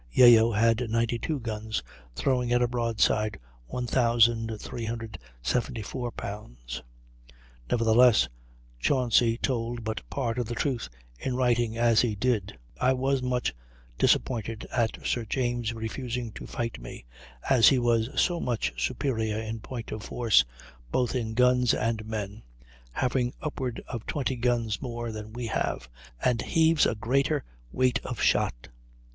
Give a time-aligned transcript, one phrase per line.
[0.09, 1.83] Yeo had 92 guns,
[2.15, 6.81] throwing at a broadside 1,374 lbs.
[7.69, 8.27] Nevertheless,
[8.79, 13.53] Chauncy told but part of the truth in writing as he did: "I was much
[13.99, 17.05] disappointed at Sir James refusing to fight me,
[17.47, 20.43] as he was so much superior in point of force,
[20.91, 22.41] both in guns and men,
[22.91, 25.87] having upward of 20 guns more than we have,
[26.25, 28.69] and heaves a greater weight of shot."